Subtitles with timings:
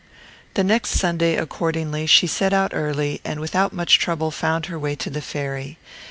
[0.55, 4.95] The next Sunday, accordingly, she set out early, and without much trouble found her way
[4.95, 5.77] to the ferry.